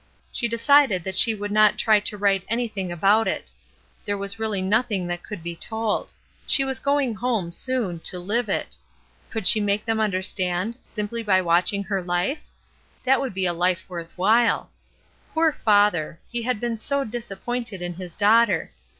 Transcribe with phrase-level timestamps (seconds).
[0.31, 3.43] She decided that she would not try to write anything about If
[4.03, 6.11] there was really nothing that could be told
[6.47, 8.79] she was going home, soon, to live it.
[9.29, 12.39] Could she inake them understand, simply by watching her hfej
[13.03, 14.71] That would be a life worth while.
[15.35, 16.19] Poor father!
[16.31, 18.71] he had been so disappointed in his daughter.